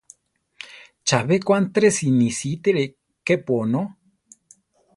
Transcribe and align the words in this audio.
Chabé 1.07 1.35
ko 1.45 1.51
Antresi 1.59 2.07
nisítire 2.19 2.83
kepu 3.25 3.53
onó. 3.61 3.83